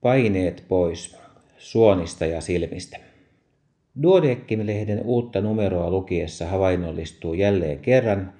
[0.00, 1.16] Paineet pois
[1.58, 2.98] suonista ja silmistä.
[4.02, 8.32] Duodeckim-lehden uutta numeroa lukiessa havainnollistuu jälleen kerran,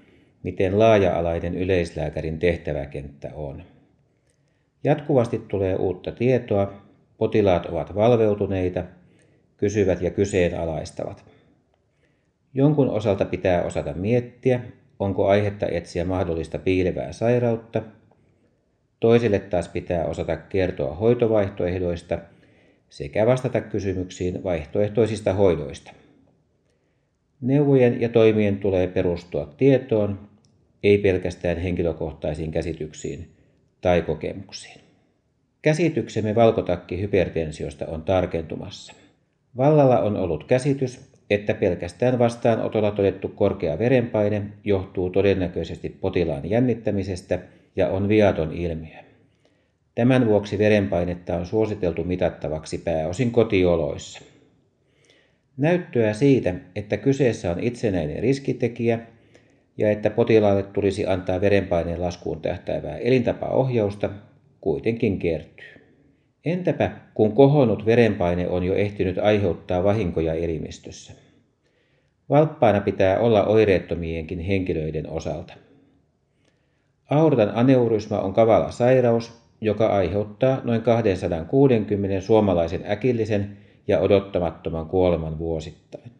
[0.43, 3.63] miten laaja-alainen yleislääkärin tehtäväkenttä on.
[4.85, 6.73] Jatkuvasti tulee uutta tietoa,
[7.19, 8.85] potilaat ovat valveutuneita,
[9.57, 11.25] kysyvät ja kyseenalaistavat.
[12.55, 14.61] Jonkun osalta pitää osata miettiä,
[14.99, 17.83] onko aihetta etsiä mahdollista piilevää sairautta.
[19.01, 22.19] Toisille taas pitää osata kertoa hoitovaihtoehdoista
[22.91, 25.93] sekä vastata kysymyksiin vaihtoehtoisista hoidoista.
[27.41, 30.29] Neuvojen ja toimien tulee perustua tietoon,
[30.83, 33.29] ei pelkästään henkilökohtaisiin käsityksiin
[33.81, 34.81] tai kokemuksiin.
[35.63, 38.93] Käsityksemme valkotakki hypertensiosta on tarkentumassa.
[39.57, 47.39] Vallalla on ollut käsitys, että pelkästään vastaanotolla todettu korkea verenpaine johtuu todennäköisesti potilaan jännittämisestä
[47.77, 48.99] ja on viaton ilmiö.
[49.95, 54.21] Tämän vuoksi verenpainetta on suositeltu mitattavaksi pääosin kotioloissa.
[55.57, 58.99] Näyttöä siitä, että kyseessä on itsenäinen riskitekijä
[59.77, 64.11] ja että potilaalle tulisi antaa verenpaineen laskuun tähtäävää elintapaohjausta,
[64.61, 65.67] kuitenkin kertyy.
[66.45, 71.13] Entäpä kun kohonnut verenpaine on jo ehtinyt aiheuttaa vahinkoja elimistössä?
[72.29, 75.55] Valppaana pitää olla oireettomienkin henkilöiden osalta.
[77.11, 83.57] Aortan aneurysma on kavala sairaus, joka aiheuttaa noin 260 suomalaisen äkillisen
[83.89, 86.11] ja odottamattoman kuoleman vuosittain.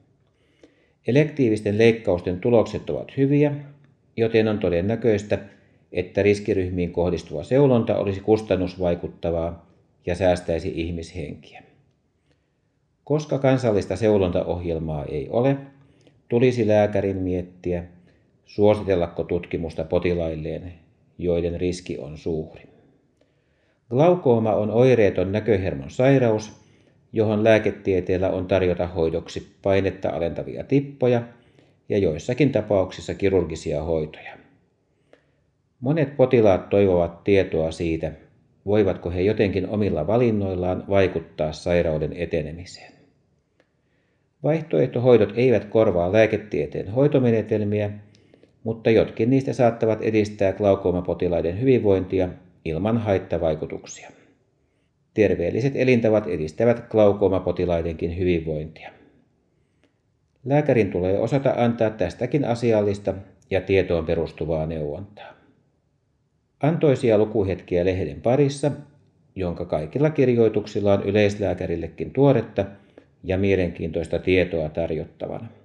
[1.07, 3.53] Elektiivisten leikkausten tulokset ovat hyviä,
[4.17, 5.39] joten on todennäköistä,
[5.93, 9.67] että riskiryhmiin kohdistuva seulonta olisi kustannusvaikuttavaa
[10.07, 11.63] ja säästäisi ihmishenkiä.
[13.05, 15.57] Koska kansallista seulontaohjelmaa ei ole,
[16.29, 17.85] tulisi lääkärin miettiä,
[18.51, 20.73] suositellako tutkimusta potilailleen,
[21.19, 22.63] joiden riski on suuri.
[23.91, 26.53] Glaukooma on oireeton näköhermon sairaus,
[27.13, 31.23] johon lääketieteellä on tarjota hoidoksi painetta alentavia tippoja
[31.89, 34.33] ja joissakin tapauksissa kirurgisia hoitoja.
[35.81, 38.13] Monet potilaat toivovat tietoa siitä,
[38.67, 42.93] voivatko he jotenkin omilla valinnoillaan vaikuttaa sairauden etenemiseen.
[44.43, 47.91] Vaihtoehtohoidot eivät korvaa lääketieteen hoitomenetelmiä,
[48.65, 52.29] mutta jotkin niistä saattavat edistää glaukoomapotilaiden hyvinvointia
[52.65, 54.11] ilman haittavaikutuksia.
[55.15, 58.91] Terveelliset elintavat edistävät glaukoomapotilaidenkin hyvinvointia.
[60.45, 63.15] Lääkärin tulee osata antaa tästäkin asiallista
[63.51, 65.33] ja tietoon perustuvaa neuvontaa.
[66.63, 68.71] Antoisia lukuhetkiä lehden parissa,
[69.35, 72.65] jonka kaikilla kirjoituksilla on yleislääkärillekin tuoretta
[73.25, 75.60] ja mielenkiintoista tietoa tarjottavana.